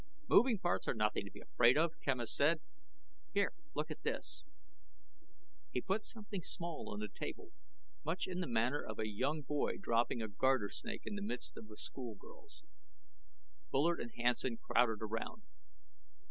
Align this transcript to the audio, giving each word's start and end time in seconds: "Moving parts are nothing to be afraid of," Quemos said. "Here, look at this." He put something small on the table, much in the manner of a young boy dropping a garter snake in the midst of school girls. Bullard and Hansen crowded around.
"Moving 0.27 0.57
parts 0.57 0.87
are 0.87 0.95
nothing 0.95 1.25
to 1.25 1.31
be 1.31 1.41
afraid 1.41 1.77
of," 1.77 1.93
Quemos 2.01 2.33
said. 2.33 2.59
"Here, 3.35 3.53
look 3.75 3.91
at 3.91 4.01
this." 4.01 4.43
He 5.69 5.79
put 5.79 6.07
something 6.07 6.41
small 6.41 6.89
on 6.91 6.99
the 6.99 7.07
table, 7.07 7.51
much 8.03 8.25
in 8.25 8.39
the 8.39 8.47
manner 8.47 8.81
of 8.83 8.97
a 8.97 9.07
young 9.07 9.43
boy 9.43 9.77
dropping 9.77 10.19
a 10.19 10.27
garter 10.27 10.69
snake 10.69 11.03
in 11.05 11.13
the 11.13 11.21
midst 11.21 11.55
of 11.55 11.69
school 11.77 12.15
girls. 12.15 12.63
Bullard 13.69 14.01
and 14.01 14.11
Hansen 14.17 14.57
crowded 14.57 15.03
around. 15.03 15.43